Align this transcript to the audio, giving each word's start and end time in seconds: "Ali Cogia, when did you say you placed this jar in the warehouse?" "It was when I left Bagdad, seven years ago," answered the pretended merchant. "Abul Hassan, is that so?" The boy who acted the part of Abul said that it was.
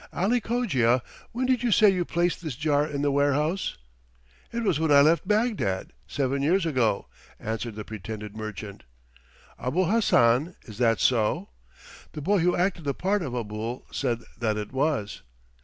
"Ali 0.11 0.41
Cogia, 0.41 1.03
when 1.31 1.45
did 1.45 1.61
you 1.61 1.71
say 1.71 1.87
you 1.87 2.05
placed 2.05 2.41
this 2.43 2.55
jar 2.55 2.87
in 2.87 3.03
the 3.03 3.11
warehouse?" 3.11 3.77
"It 4.51 4.63
was 4.63 4.79
when 4.79 4.91
I 4.91 4.99
left 5.01 5.27
Bagdad, 5.27 5.93
seven 6.07 6.41
years 6.41 6.65
ago," 6.65 7.05
answered 7.39 7.75
the 7.75 7.85
pretended 7.85 8.35
merchant. 8.35 8.83
"Abul 9.59 9.91
Hassan, 9.91 10.55
is 10.63 10.79
that 10.79 10.99
so?" 10.99 11.49
The 12.13 12.21
boy 12.23 12.39
who 12.39 12.55
acted 12.55 12.83
the 12.83 12.95
part 12.95 13.21
of 13.21 13.35
Abul 13.35 13.85
said 13.91 14.21
that 14.39 14.57
it 14.57 14.73
was. 14.73 15.21